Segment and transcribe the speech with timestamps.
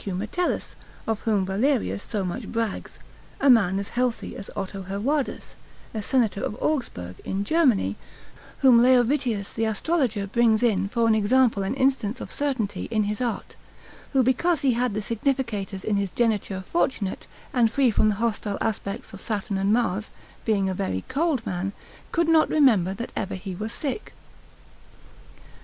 [0.07, 0.75] Metellus,
[1.05, 2.97] of whom Valerius so much brags;
[3.39, 5.53] a man as healthy as Otto Herwardus,
[5.93, 7.97] a senator of Augsburg in Germany,
[8.61, 13.21] whom Leovitius the astrologer brings in for an example and instance of certainty in his
[13.21, 13.55] art;
[14.13, 18.57] who because he had the significators in his geniture fortunate, and free from the hostile
[18.59, 20.09] aspects of Saturn and Mars,
[20.45, 21.73] being a very cold man,
[22.11, 24.13] could not remember that ever he was sick.